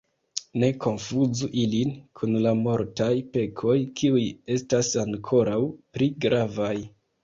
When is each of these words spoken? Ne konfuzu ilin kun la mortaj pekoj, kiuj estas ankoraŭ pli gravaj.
Ne 0.61 0.69
konfuzu 0.85 1.49
ilin 1.65 1.91
kun 2.21 2.33
la 2.47 2.55
mortaj 2.63 3.13
pekoj, 3.37 3.77
kiuj 4.03 4.27
estas 4.59 4.93
ankoraŭ 5.07 5.65
pli 5.79 6.15
gravaj. 6.29 6.77